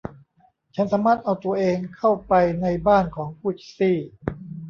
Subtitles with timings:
[0.75, 3.97] ฉันสามารถเอาตัวเองเข้าไปในบ้านของกุซซี่